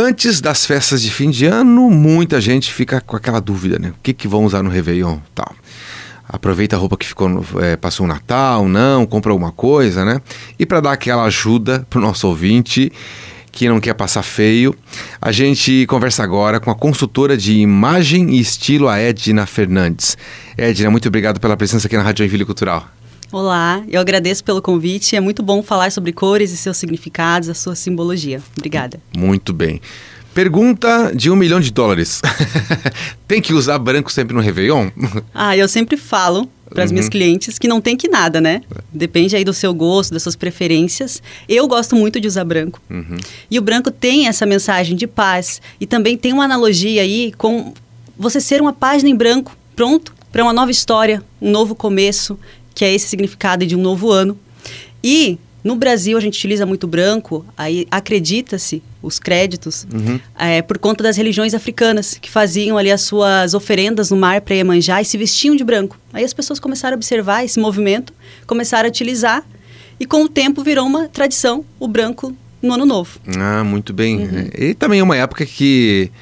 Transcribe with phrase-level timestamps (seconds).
[0.00, 3.88] Antes das festas de fim de ano, muita gente fica com aquela dúvida, né?
[3.88, 5.52] O que, que vão usar no Réveillon tal.
[6.28, 10.20] Aproveita a roupa que ficou no, é, passou o Natal, não, compra alguma coisa, né?
[10.56, 12.92] E para dar aquela ajuda pro nosso ouvinte
[13.50, 14.72] que não quer passar feio,
[15.20, 20.16] a gente conversa agora com a consultora de imagem e estilo, a Edna Fernandes.
[20.56, 22.88] Edna, muito obrigado pela presença aqui na Rádio Joinville Cultural.
[23.30, 25.14] Olá, eu agradeço pelo convite.
[25.14, 28.40] É muito bom falar sobre cores e seus significados, a sua simbologia.
[28.56, 28.98] Obrigada.
[29.14, 29.82] Muito bem.
[30.32, 32.22] Pergunta de um milhão de dólares.
[33.28, 34.90] tem que usar branco sempre no Réveillon?
[35.34, 36.94] Ah, eu sempre falo para as uhum.
[36.94, 38.62] minhas clientes que não tem que nada, né?
[38.92, 41.22] Depende aí do seu gosto, das suas preferências.
[41.46, 42.80] Eu gosto muito de usar branco.
[42.88, 43.18] Uhum.
[43.50, 47.74] E o branco tem essa mensagem de paz e também tem uma analogia aí com
[48.18, 52.38] você ser uma página em branco, pronto para uma nova história, um novo começo
[52.78, 54.38] que é esse significado de um novo ano.
[55.02, 60.20] E no Brasil a gente utiliza muito branco, aí acredita-se os créditos uhum.
[60.38, 64.54] é, por conta das religiões africanas que faziam ali as suas oferendas no mar para
[64.54, 65.98] Iemanjá e se vestiam de branco.
[66.12, 68.14] Aí as pessoas começaram a observar esse movimento,
[68.46, 69.44] começaram a utilizar
[69.98, 73.18] e com o tempo virou uma tradição o branco no ano novo.
[73.36, 74.18] Ah, muito bem.
[74.18, 74.50] Uhum.
[74.56, 76.12] E também é uma época que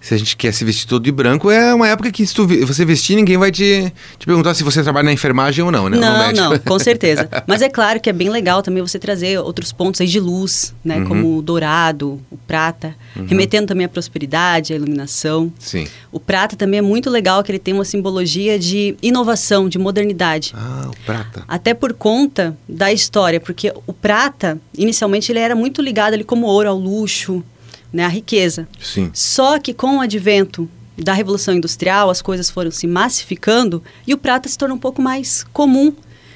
[0.00, 2.46] se a gente quer se vestir todo de branco, é uma época que se tu,
[2.46, 5.98] você vestir, ninguém vai te, te perguntar se você trabalha na enfermagem ou não, né?
[5.98, 7.28] Não, não, com certeza.
[7.46, 10.74] Mas é claro que é bem legal também você trazer outros pontos aí de luz,
[10.82, 10.96] né?
[10.98, 11.04] Uhum.
[11.04, 13.26] Como o dourado, o prata, uhum.
[13.26, 15.52] remetendo também à prosperidade, à iluminação.
[15.58, 15.86] Sim.
[16.10, 20.54] O prata também é muito legal, que ele tem uma simbologia de inovação, de modernidade.
[20.56, 21.44] Ah, o prata.
[21.46, 26.46] Até por conta da história, porque o prata, inicialmente, ele era muito ligado ali como
[26.46, 27.44] ouro ao luxo,
[27.92, 28.68] né, a riqueza.
[28.80, 29.10] Sim.
[29.12, 34.18] Só que com o advento da Revolução Industrial, as coisas foram se massificando e o
[34.18, 35.94] prata se tornou um pouco mais comum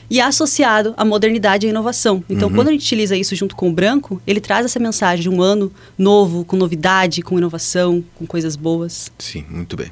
[0.08, 2.22] e associado à modernidade e à inovação.
[2.28, 2.54] Então, uhum.
[2.54, 5.42] quando a gente utiliza isso junto com o branco, ele traz essa mensagem de um
[5.42, 9.10] ano novo, com novidade, com inovação, com coisas boas.
[9.18, 9.90] Sim, muito bem.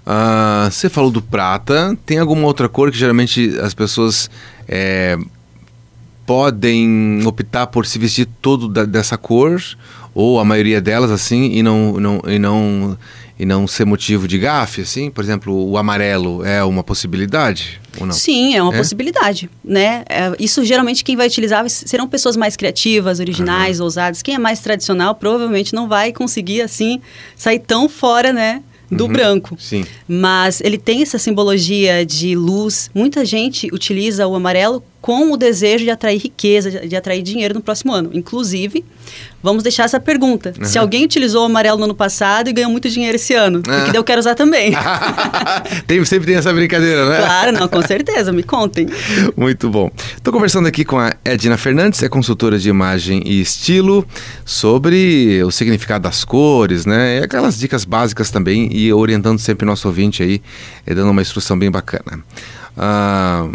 [0.00, 4.30] Uh, você falou do prata, tem alguma outra cor que geralmente as pessoas
[4.66, 5.16] é,
[6.30, 9.60] podem optar por se vestir todo da, dessa cor?
[10.14, 12.98] ou a maioria delas assim e não, não, e não
[13.38, 15.10] e não ser motivo de gafe, assim?
[15.10, 18.12] Por exemplo, o amarelo é uma possibilidade ou não?
[18.12, 18.76] Sim, é uma é?
[18.76, 20.04] possibilidade, né?
[20.10, 23.84] É, isso geralmente quem vai utilizar serão pessoas mais criativas, originais, uhum.
[23.84, 24.20] ousadas.
[24.20, 27.00] Quem é mais tradicional provavelmente não vai conseguir, assim,
[27.34, 28.62] sair tão fora, né?
[28.90, 29.56] Do uhum, branco.
[29.58, 29.84] Sim.
[30.08, 32.90] Mas ele tem essa simbologia de luz.
[32.94, 37.60] Muita gente utiliza o amarelo com o desejo de atrair riqueza, de atrair dinheiro no
[37.60, 38.10] próximo ano.
[38.12, 38.84] Inclusive,
[39.42, 40.52] vamos deixar essa pergunta.
[40.58, 40.64] Uhum.
[40.64, 43.82] Se alguém utilizou o amarelo no ano passado e ganhou muito dinheiro esse ano, ah.
[43.84, 44.72] porque eu quero usar também.
[45.86, 47.18] tem, sempre tem essa brincadeira, né?
[47.18, 48.88] Claro, não, com certeza, me contem.
[49.36, 49.90] Muito bom.
[50.16, 54.06] Estou conversando aqui com a Edna Fernandes, é consultora de imagem e estilo,
[54.44, 57.18] sobre o significado das cores, né?
[57.18, 60.42] E aquelas dicas básicas também, e orientando sempre o nosso ouvinte aí,
[60.86, 62.22] dando uma instrução bem bacana.
[62.76, 63.48] Ah,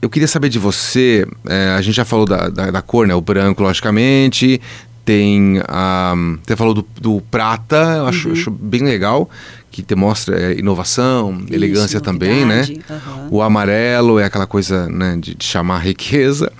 [0.00, 3.14] eu queria saber de você, é, a gente já falou da, da, da, cor, né?
[3.14, 4.60] O branco, logicamente,
[5.04, 6.14] tem a...
[6.46, 8.34] Você falou do, do prata, eu acho, uhum.
[8.34, 9.28] acho, bem legal,
[9.70, 12.66] que te mostra é, inovação, Isso, elegância também, né?
[12.88, 13.28] Uhum.
[13.30, 16.52] O amarelo é aquela coisa né, de, de chamar riqueza.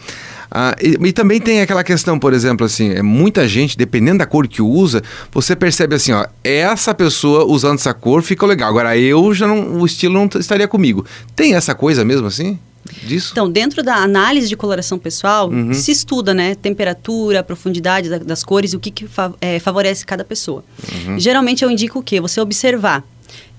[0.50, 4.26] Ah, e, e, também tem aquela questão, por exemplo, assim, é muita gente, dependendo da
[4.26, 8.70] cor que usa, você percebe assim, ó, essa pessoa usando essa cor fica legal.
[8.70, 11.04] Agora eu já não, o estilo não estaria comigo.
[11.36, 12.58] Tem essa coisa mesmo assim?
[13.02, 13.30] Disso?
[13.32, 15.72] Então, dentro da análise de coloração pessoal, uhum.
[15.74, 16.54] se estuda, né?
[16.54, 20.64] Temperatura, profundidade da, das cores o que, que fa é, favorece cada pessoa.
[21.06, 21.18] Uhum.
[21.18, 22.20] Geralmente eu indico o quê?
[22.20, 23.04] Você observar.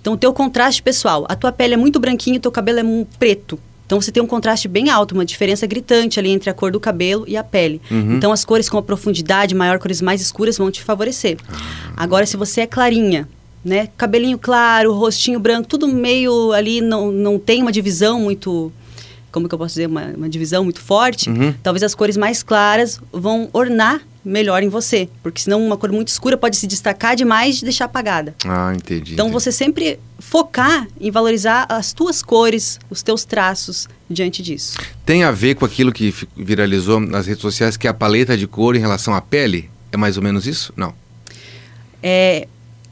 [0.01, 1.25] Então, o teu contraste pessoal.
[1.27, 3.59] A tua pele é muito branquinha e teu cabelo é preto.
[3.89, 6.79] Então você tem um contraste bem alto, uma diferença gritante ali entre a cor do
[6.79, 7.81] cabelo e a pele.
[7.89, 8.17] Uhum.
[8.17, 11.37] Então as cores com a profundidade maior, cores mais escuras vão te favorecer.
[11.51, 11.57] Ah.
[11.97, 13.27] Agora, se você é clarinha,
[13.65, 18.71] né, cabelinho claro, rostinho branco, tudo meio ali, não, não tem uma divisão muito
[19.31, 21.53] como que eu posso dizer, uma, uma divisão muito forte, uhum.
[21.63, 25.09] talvez as cores mais claras vão ornar melhor em você.
[25.23, 28.35] Porque senão uma cor muito escura pode se destacar demais e deixar apagada.
[28.45, 29.13] Ah, entendi.
[29.13, 29.43] Então entendi.
[29.43, 34.77] você sempre focar em valorizar as tuas cores, os teus traços diante disso.
[35.05, 38.47] Tem a ver com aquilo que viralizou nas redes sociais, que é a paleta de
[38.47, 39.69] cor em relação à pele?
[39.91, 40.73] É mais ou menos isso?
[40.75, 40.93] Não.
[42.01, 42.47] É,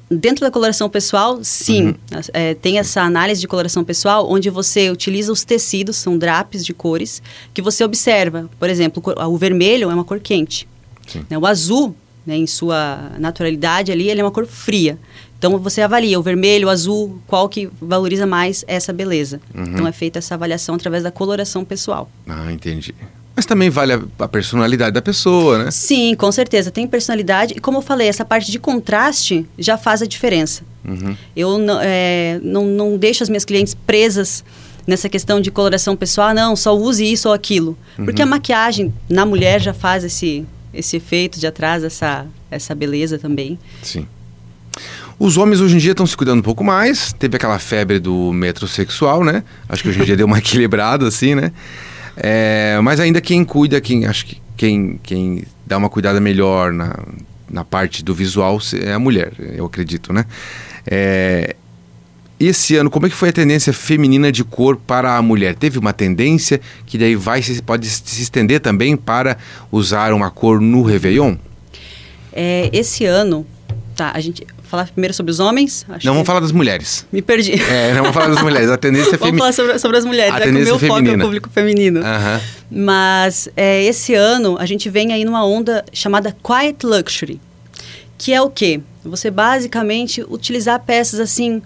[0.10, 1.88] Dentro da coloração pessoal, sim.
[1.88, 1.96] Uhum.
[2.34, 6.74] É, tem essa análise de coloração pessoal, onde você utiliza os tecidos, são drapes de
[6.74, 7.22] cores,
[7.54, 8.50] que você observa.
[8.58, 10.68] Por exemplo, o vermelho é uma cor quente.
[11.30, 11.38] Né?
[11.38, 11.94] O azul,
[12.26, 14.98] né, em sua naturalidade ali, ele é uma cor fria.
[15.38, 19.40] Então você avalia o vermelho, o azul, qual que valoriza mais essa beleza.
[19.54, 19.64] Uhum.
[19.64, 22.10] Então é feita essa avaliação através da coloração pessoal.
[22.28, 22.96] Ah, entendi.
[23.38, 25.70] Mas também vale a, a, personalidade da pessoa, né?
[25.70, 26.72] Sim, com certeza.
[26.72, 27.54] Tem personalidade.
[27.56, 30.64] E como eu falei, essa parte de contraste já faz a diferença.
[30.84, 31.16] Uhum.
[31.36, 34.44] Eu é, não, não deixo as minhas clientes presas
[34.88, 36.30] nessa questão de coloração pessoal.
[36.30, 37.78] Ah, não, só use isso ou aquilo.
[38.00, 38.06] Uhum.
[38.06, 40.44] Porque a maquiagem na mulher já faz esse,
[40.74, 43.60] esse efeito, já traz essa, essa beleza também.
[43.84, 44.08] Sim.
[45.20, 47.14] Os homens hoje em dia estão se cuidando um pouco mais.
[47.14, 49.44] Teve aquela febre do metrosexual, né?
[49.70, 51.52] Acho que hoje em dia deu uma equilibrada, assim, né?
[52.18, 56.98] É, mas ainda quem cuida, quem acho que quem, quem dá uma cuidada melhor na,
[57.50, 60.26] na parte do visual é a mulher, eu acredito, né?
[60.86, 61.56] É,
[62.40, 65.56] esse ano, como é que foi a tendência feminina de cor para a mulher?
[65.56, 69.38] Teve uma tendência que daí vai pode se estender também para
[69.72, 71.36] usar uma cor no Réveillon?
[72.32, 73.46] É, esse ano,
[73.98, 75.86] tá, a gente falar primeiro sobre os homens?
[76.04, 77.06] Não, vamos falar das mulheres.
[77.12, 77.54] Me perdi.
[77.54, 78.70] É, não vamos falar das mulheres.
[78.70, 79.40] A tendência é feminina.
[79.40, 81.50] Vamos falar sobre, sobre, as mulheres, a já que o meu foco é o público
[81.50, 82.00] feminino.
[82.00, 82.40] Uhum.
[82.70, 87.42] Mas é, esse ano a gente vem aí numa onda chamada Quiet Luxury,
[88.18, 88.80] que é o quê?
[89.04, 91.62] Você basicamente utilizar peças assim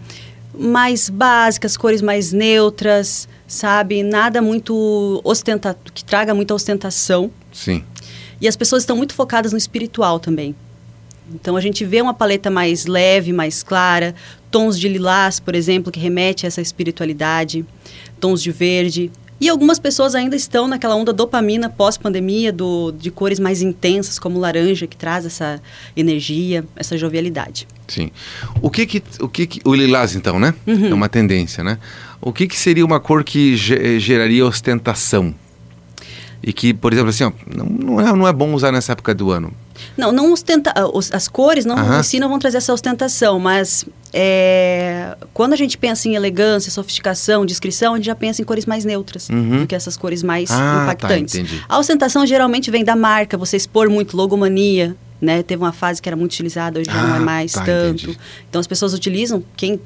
[0.58, 4.04] mais básicas, cores mais neutras, sabe?
[4.04, 7.30] Nada muito ostentado, que traga muita ostentação.
[7.52, 7.84] Sim.
[8.40, 10.56] E as pessoas estão muito focadas no espiritual também.
[11.34, 14.16] Então a gente vê uma paleta mais leve, mais clara,
[14.50, 17.66] tons de lilás, por exemplo, que remete a essa espiritualidade,
[18.20, 19.12] tons de verde.
[19.40, 22.56] E algumas pessoas ainda estão naquela onda dopamina pós-pandemia,
[22.96, 25.60] de cores mais intensas, como laranja, que traz essa
[25.98, 27.68] energia, essa jovialidade.
[27.88, 28.12] Sim.
[28.62, 30.54] O que que, o, que, que o lilás, então, né?
[30.68, 30.92] Uhum.
[30.92, 31.80] É uma tendência, né?
[32.22, 35.34] O que, que seria uma cor que geraria ostentação?
[36.44, 39.16] E que, por exemplo, assim, ó, não, não, é, não é bom usar nessa época
[39.16, 39.52] do ano.
[39.98, 42.00] Não, não ostenta, ah, as cores não, uhum.
[42.00, 46.72] em si não vão trazer essa ostentação, mas é, quando a gente pensa em elegância,
[46.72, 49.62] sofisticação, descrição, a gente já pensa em cores mais neutras uhum.
[49.62, 51.50] do que essas cores mais ah, tá, impactantes.
[51.50, 55.44] Tá, a ostentação geralmente vem da marca, você expor muito logomania, né?
[55.44, 57.64] Teve uma fase que era muito utilizada, hoje ah, já não é ah, mais tá,
[57.64, 58.04] tanto.
[58.04, 58.20] Entendi.
[58.50, 59.80] Então as pessoas utilizam, quem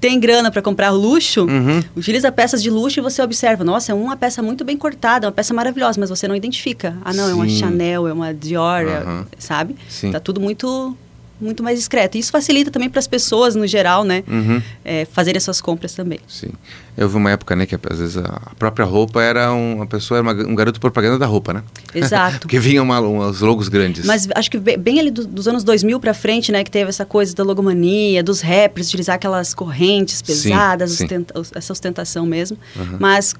[0.00, 1.82] tem grana para comprar luxo, uhum.
[1.96, 5.28] utiliza peças de luxo e você observa, nossa, é uma peça muito bem cortada, é
[5.28, 6.96] uma peça maravilhosa, mas você não identifica.
[7.04, 7.30] Ah, não, Sim.
[7.30, 9.20] é uma Chanel, é uma Dior, uhum.
[9.20, 9.74] é, sabe?
[9.88, 10.12] Sim.
[10.12, 10.96] Tá tudo muito
[11.40, 12.16] muito mais discreto.
[12.16, 14.22] E isso facilita também para as pessoas, no geral, né?
[14.26, 14.62] Uhum.
[14.84, 16.20] É, fazerem suas compras também.
[16.26, 16.50] Sim.
[16.96, 20.18] Eu vi uma época, né, que às vezes a própria roupa era um, uma pessoa,
[20.18, 21.62] era uma, um garoto propaganda da roupa, né?
[21.94, 22.40] Exato.
[22.46, 24.06] Porque vinha uma, uns logos grandes.
[24.06, 27.04] Mas acho que bem ali do, dos anos 2000 para frente, né, que teve essa
[27.04, 31.04] coisa da logomania, dos rappers, utilizar aquelas correntes pesadas, sim, sim.
[31.04, 32.56] Ostenta, essa ostentação mesmo.
[32.74, 32.96] Uhum.
[32.98, 33.34] Mas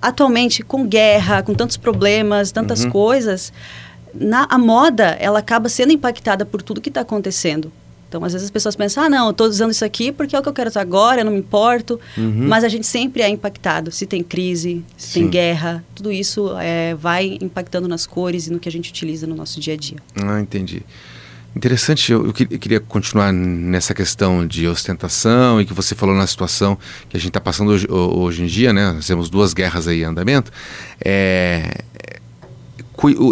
[0.00, 2.90] atualmente, com guerra, com tantos problemas, tantas uhum.
[2.90, 3.52] coisas
[4.14, 7.72] na, a moda, ela acaba sendo impactada por tudo que está acontecendo.
[8.08, 10.38] Então, às vezes as pessoas pensam, ah, não, eu estou usando isso aqui porque é
[10.38, 11.98] o que eu quero usar agora, eu não me importo.
[12.16, 12.46] Uhum.
[12.46, 13.90] Mas a gente sempre é impactado.
[13.90, 15.20] Se tem crise, se Sim.
[15.22, 19.26] tem guerra, tudo isso é, vai impactando nas cores e no que a gente utiliza
[19.26, 19.98] no nosso dia a dia.
[20.14, 20.82] Ah, entendi.
[21.56, 26.76] Interessante, eu, eu, queria continuar nessa questão de ostentação e que você falou na situação
[27.08, 28.92] que a gente está passando hoje, hoje, em dia, né?
[28.92, 30.50] Nós temos duas guerras aí em andamento.
[31.04, 31.82] É,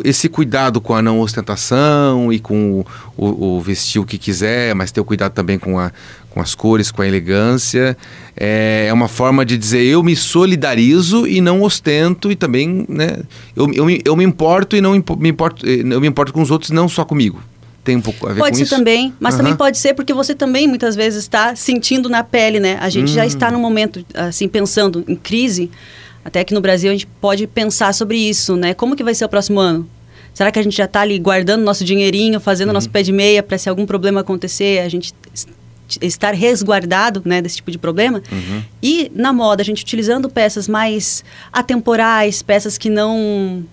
[0.04, 2.86] esse cuidado com a não ostentação e com o,
[3.16, 5.92] o, o, vestir o que quiser, mas ter o cuidado também com, a,
[6.30, 7.96] com as cores, com a elegância,
[8.36, 13.18] é, é uma forma de dizer eu me solidarizo e não ostento e também, né,
[13.54, 16.70] eu, eu, eu me importo e não me importo, eu me importo com os outros,
[16.70, 17.40] não só comigo.
[17.84, 19.38] Tem um pouco a ver pode com ser também, mas uhum.
[19.38, 22.78] também pode ser porque você também muitas vezes está sentindo na pele, né?
[22.80, 23.14] A gente hum.
[23.14, 25.68] já está num momento assim pensando em crise
[26.24, 28.74] até que no Brasil a gente pode pensar sobre isso, né?
[28.74, 29.88] Como que vai ser o próximo ano?
[30.34, 32.74] Será que a gente já está ali guardando nosso dinheirinho, fazendo uhum.
[32.74, 35.12] nosso pé de meia para se algum problema acontecer, a gente
[36.00, 38.22] estar resguardado né, desse tipo de problema?
[38.30, 38.62] Uhum.
[38.82, 43.64] E na moda, a gente utilizando peças mais atemporais, peças que não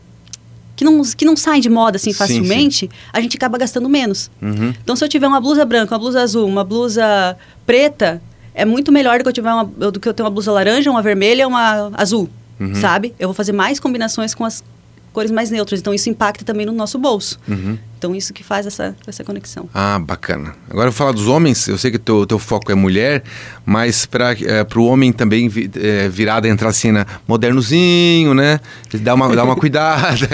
[0.76, 3.10] que não, que não saem de moda assim facilmente, sim, sim.
[3.12, 4.32] a gente acaba gastando menos.
[4.42, 4.74] Uhum.
[4.82, 8.22] Então, se eu tiver uma blusa branca, uma blusa azul, uma blusa preta,
[8.54, 10.90] é muito melhor do que eu tiver uma, do que eu ter uma blusa laranja,
[10.90, 12.30] uma vermelha, uma azul
[12.60, 12.76] uhum.
[12.76, 13.14] sabe?
[13.20, 14.64] Eu vou fazer mais combinações com as
[15.12, 15.80] cores mais neutras.
[15.80, 17.40] Então, isso impacta também no nosso bolso.
[17.48, 17.78] Uhum.
[17.98, 19.70] Então, isso que faz essa, essa conexão.
[19.74, 20.56] Ah, bacana.
[20.70, 21.68] Agora, eu vou falar dos homens.
[21.68, 23.24] Eu sei que o teu, teu foco é mulher,
[23.66, 28.60] mas para é, o homem também vi, é, virada entrar assim na modernozinho, né?
[28.94, 30.28] Dá uma, dá uma cuidada.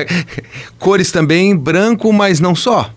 [0.77, 2.93] Cores também, branco, mas não só.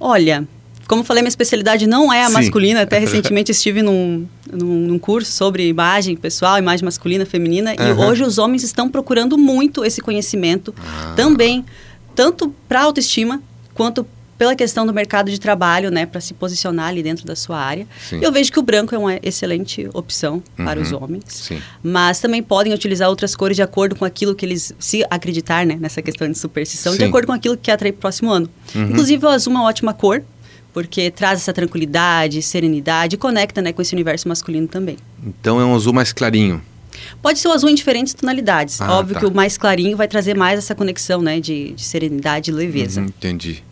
[0.00, 0.46] Olha,
[0.88, 2.32] como falei, minha especialidade não é a Sim.
[2.32, 2.82] masculina.
[2.82, 7.74] Até recentemente estive num, num, curso sobre imagem pessoal, imagem masculina, feminina.
[7.78, 7.88] Uhum.
[7.88, 11.12] E hoje os homens estão procurando muito esse conhecimento ah.
[11.14, 11.62] também,
[12.14, 13.42] tanto para autoestima
[13.74, 14.04] quanto
[14.38, 17.86] pela questão do mercado de trabalho, né, para se posicionar ali dentro da sua área.
[18.08, 18.20] Sim.
[18.22, 20.64] Eu vejo que o branco é uma excelente opção uhum.
[20.64, 21.60] para os homens, Sim.
[21.82, 25.76] mas também podem utilizar outras cores de acordo com aquilo que eles se acreditar, né,
[25.78, 26.98] nessa questão de superstição, Sim.
[26.98, 28.48] de acordo com aquilo que quer atrair para o próximo ano.
[28.74, 28.90] Uhum.
[28.90, 30.22] Inclusive o azul é uma ótima cor,
[30.78, 34.96] porque traz essa tranquilidade, serenidade e conecta, né, com esse universo masculino também.
[35.26, 36.62] Então é um azul mais clarinho.
[37.20, 38.80] Pode ser o azul em diferentes tonalidades.
[38.80, 39.20] Ah, Óbvio tá.
[39.20, 43.00] que o mais clarinho vai trazer mais essa conexão, né, de, de serenidade e leveza.
[43.00, 43.64] Uhum, entendi.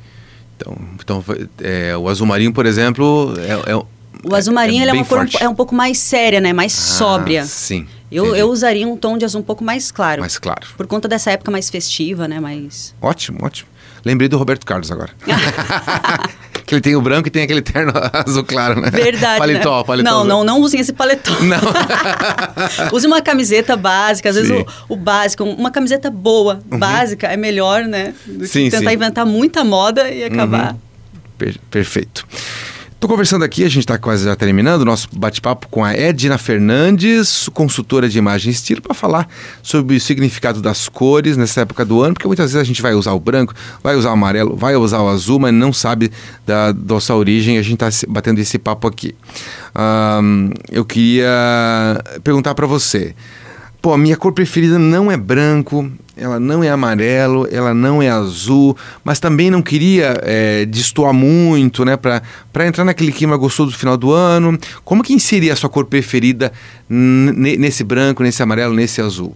[0.57, 1.25] Então, então
[1.61, 3.77] é, o azul marinho, por exemplo, é, é
[4.25, 6.53] o azul marinho é, é uma cor é um pouco mais séria, né?
[6.53, 7.45] Mais ah, sóbria.
[7.45, 7.87] Sim.
[8.11, 10.23] Eu, eu usaria um tom de azul um pouco mais claro.
[10.23, 10.67] Mais claro.
[10.77, 12.41] Por conta dessa época mais festiva, né?
[12.41, 12.93] Mais...
[13.01, 13.69] Ótimo, ótimo.
[14.05, 15.13] Lembrei do Roberto Carlos agora.
[16.67, 18.91] que ele tem o branco e tem aquele terno azul claro, né?
[18.91, 19.39] Verdade.
[19.39, 19.85] Paletó, né?
[19.85, 20.11] paletó.
[20.11, 21.31] Não, não, não usem esse paletó.
[21.41, 21.61] Não.
[22.93, 26.79] Use uma camiseta básica, às vezes o, o, básico, uma camiseta boa, uhum.
[26.79, 28.13] básica, é melhor, né?
[28.27, 28.97] Do que sim, tentar sim.
[28.97, 30.73] inventar muita moda e acabar.
[30.73, 30.79] Uhum.
[31.39, 32.27] Per perfeito.
[32.97, 36.39] Estou conversando aqui, a gente está quase já terminando o nosso bate-papo com a Edna
[36.39, 39.29] Fernandes, consultora de imagem e estilo, para falar
[39.63, 42.95] sobre o significado das cores nessa época do ano, porque muitas vezes a gente vai
[42.95, 46.11] usar o branco, vai usar o amarelo, vai usar o azul, mas não sabe
[46.47, 47.59] da nossa origem.
[47.59, 49.15] A gente está batendo esse papo aqui.
[49.77, 53.15] Um, eu queria perguntar para você.
[53.83, 58.09] Pô, a minha cor preferida não é branco, ela não é amarelo, ela não é
[58.09, 61.97] azul, mas também não queria é, destoar muito, né?
[61.97, 64.59] Para entrar naquele clima gostoso do final do ano.
[64.83, 66.51] Como que inserir a sua cor preferida
[66.89, 69.35] nesse branco, nesse amarelo, nesse azul?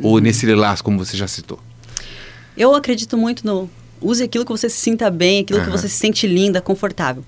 [0.00, 0.20] Ou uhum.
[0.20, 1.58] nesse lilás, como você já citou?
[2.56, 3.68] Eu acredito muito no
[4.00, 5.64] use aquilo que você se sinta bem, aquilo uhum.
[5.64, 7.24] que você se sente linda, confortável.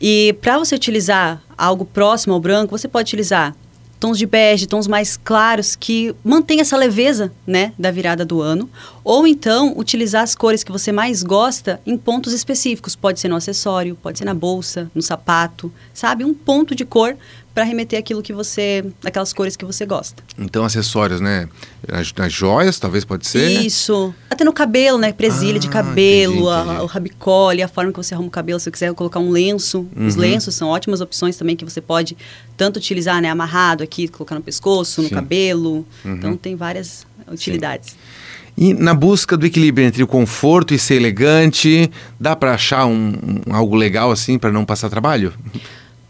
[0.00, 3.56] E para você utilizar algo próximo ao branco, você pode utilizar
[3.98, 8.68] tons de bege, tons mais claros que mantém essa leveza, né, da virada do ano,
[9.02, 13.36] ou então utilizar as cores que você mais gosta em pontos específicos, pode ser no
[13.36, 17.16] acessório, pode ser na bolsa, no sapato, sabe, um ponto de cor
[17.56, 20.22] para remeter aquilo que você, aquelas cores que você gosta.
[20.38, 21.48] Então acessórios, né?
[21.88, 23.48] Nas, nas joias, talvez pode ser.
[23.48, 24.14] Isso.
[24.28, 25.10] Até no cabelo, né?
[25.10, 26.76] Presilha ah, de cabelo, entendi, entendi.
[26.80, 28.60] A, o rabicole, a forma que você arruma o cabelo.
[28.60, 30.06] Se você quiser colocar um lenço, uhum.
[30.06, 32.14] os lenços são ótimas opções também que você pode
[32.58, 33.30] tanto utilizar, né?
[33.30, 35.14] Amarrado aqui, colocar no pescoço, no Sim.
[35.14, 35.86] cabelo.
[36.04, 36.12] Uhum.
[36.12, 37.92] Então tem várias utilidades.
[37.92, 37.96] Sim.
[38.58, 43.12] E na busca do equilíbrio entre o conforto e ser elegante, dá para achar um,
[43.46, 45.34] um, algo legal assim para não passar trabalho?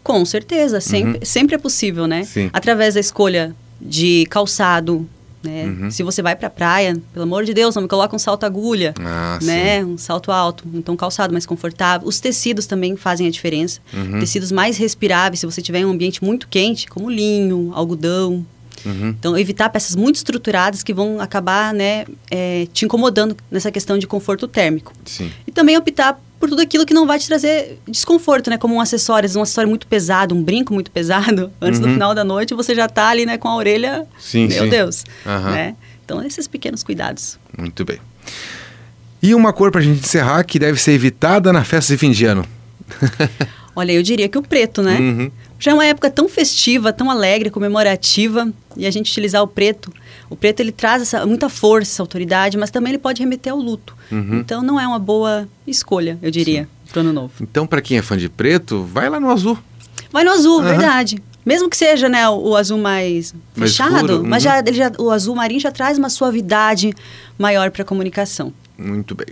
[0.07, 1.25] Com certeza, sempre, uhum.
[1.25, 2.23] sempre é possível, né?
[2.23, 2.49] Sim.
[2.53, 5.05] Através da escolha de calçado,
[5.43, 5.65] né?
[5.65, 5.91] Uhum.
[5.91, 8.45] Se você vai para a praia, pelo amor de Deus, não me coloca um salto
[8.45, 9.81] agulha, ah, né?
[9.81, 9.85] Sim.
[9.85, 12.07] Um salto alto, então calçado mais confortável.
[12.07, 13.81] Os tecidos também fazem a diferença.
[13.93, 14.21] Uhum.
[14.21, 18.45] Tecidos mais respiráveis, se você tiver em um ambiente muito quente, como linho, algodão.
[18.85, 19.09] Uhum.
[19.09, 24.07] Então, evitar peças muito estruturadas que vão acabar, né, é, te incomodando nessa questão de
[24.07, 24.93] conforto térmico.
[25.03, 25.29] Sim.
[25.45, 28.57] E também optar por tudo aquilo que não vai te trazer desconforto, né?
[28.57, 31.51] Como um acessório, um acessório muito pesado, um brinco muito pesado.
[31.61, 31.87] Antes uhum.
[31.87, 34.05] do final da noite, você já está ali, né, com a orelha.
[34.19, 34.69] Sim, meu sim.
[34.69, 35.03] Deus.
[35.25, 35.51] Uhum.
[35.51, 35.75] Né?
[36.05, 37.37] Então, esses pequenos cuidados.
[37.57, 37.99] Muito bem.
[39.21, 42.11] E uma cor para a gente encerrar que deve ser evitada na festa de fim
[42.11, 42.45] de ano?
[43.77, 44.97] Olha, eu diria que o preto, né?
[44.99, 45.31] Uhum.
[45.59, 49.91] Já é uma época tão festiva, tão alegre, comemorativa, e a gente utilizar o preto
[50.29, 53.95] o preto ele traz essa, muita força, autoridade, mas também ele pode remeter ao luto.
[54.11, 54.39] Uhum.
[54.39, 57.33] Então não é uma boa escolha, eu diria, para o ano novo.
[57.41, 59.57] Então para quem é fã de preto, vai lá no azul.
[60.11, 60.63] Vai no azul, uhum.
[60.63, 61.21] verdade.
[61.45, 64.49] Mesmo que seja né, o, o azul mais, mais fechado, escuro, mas uhum.
[64.49, 66.93] já, ele já, o azul marinho já traz uma suavidade
[67.37, 68.53] maior para a comunicação.
[68.77, 69.27] Muito bem.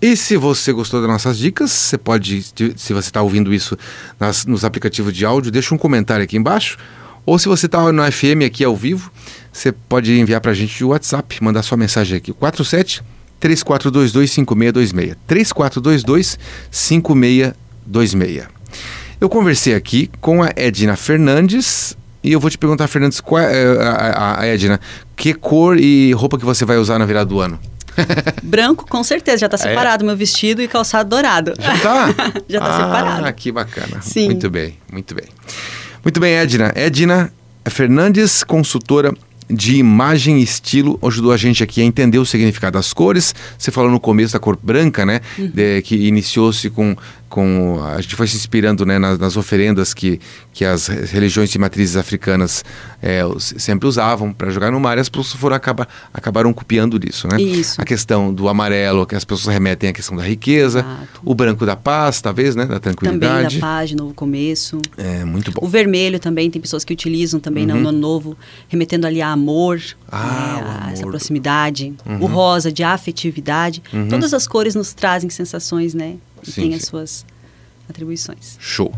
[0.00, 2.42] E se você gostou das nossas dicas, você pode,
[2.76, 3.78] se você está ouvindo isso
[4.20, 6.76] nas, nos aplicativos de áudio, deixa um comentário aqui embaixo.
[7.24, 9.10] Ou se você está no FM aqui ao vivo,
[9.52, 12.32] você pode enviar para a gente o WhatsApp, mandar sua mensagem aqui.
[12.32, 13.02] 47
[13.40, 15.16] 3422 5626.
[15.26, 16.38] 3422
[16.70, 18.46] 5626.
[19.18, 23.82] Eu conversei aqui com a Edna Fernandes e eu vou te perguntar, Fernandes, qual é,
[23.82, 24.78] a, a, a Edna,
[25.16, 27.58] que cor e roupa que você vai usar na virada do ano?
[28.42, 29.38] Branco, com certeza.
[29.38, 29.70] Já está é?
[29.70, 30.06] separado é?
[30.06, 31.54] meu vestido e calçado dourado.
[31.58, 32.06] Já está?
[32.48, 33.26] Já está ah, separado.
[33.26, 34.00] Ah, que bacana.
[34.02, 34.26] Sim.
[34.26, 35.26] Muito bem, muito bem.
[36.02, 36.72] Muito bem, Edna.
[36.74, 37.32] Edna
[37.68, 39.12] Fernandes, consultora
[39.48, 43.34] de imagem e estilo ajudou a gente aqui a entender o significado das cores.
[43.56, 45.20] Você falou no começo da cor branca, né?
[45.38, 45.50] Uhum.
[45.52, 46.96] De, que iniciou-se com
[47.28, 50.20] com a gente foi se inspirando né, nas, nas, oferendas que,
[50.52, 52.64] que as religiões de matrizes africanas
[53.02, 57.26] é, sempre usavam para jogar no mar e as pessoas foram acabar, acabaram copiando disso,
[57.28, 57.40] né?
[57.40, 57.80] Isso.
[57.80, 61.20] A questão do amarelo, que as pessoas remetem à questão da riqueza, Exato.
[61.24, 62.64] o branco da paz, talvez, né?
[62.64, 63.44] Da tranquilidade.
[63.44, 64.80] Também da paz, de novo começo.
[64.96, 65.60] É, muito bom.
[65.62, 67.80] O vermelho também, tem pessoas que utilizam também uhum.
[67.80, 68.36] no ano novo,
[68.68, 70.92] remetendo ali a amor, ah, a amor.
[70.92, 71.94] essa proximidade.
[72.06, 72.22] Uhum.
[72.22, 73.82] O rosa, de afetividade.
[73.92, 74.08] Uhum.
[74.08, 76.16] Todas as cores nos trazem sensações, né?
[76.50, 76.76] Sim, tem sim.
[76.76, 77.26] as suas
[77.88, 78.56] atribuições.
[78.58, 78.92] Show.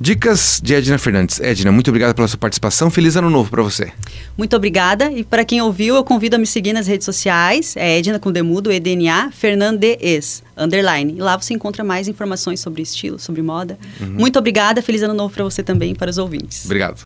[0.00, 1.40] Dicas de Edna Fernandes.
[1.40, 2.88] Edna, muito obrigado pela sua participação.
[2.88, 3.90] Feliz ano novo para você.
[4.36, 5.10] Muito obrigada.
[5.10, 7.76] E para quem ouviu, eu convido a me seguir nas redes sociais.
[7.76, 11.14] É Edna com Demudo, EDNA, Fernandes, underline.
[11.16, 13.76] E lá você encontra mais informações sobre estilo, sobre moda.
[14.00, 14.10] Uhum.
[14.10, 14.80] Muito obrigada.
[14.80, 16.64] Feliz ano novo para você também e para os ouvintes.
[16.64, 16.96] Obrigado.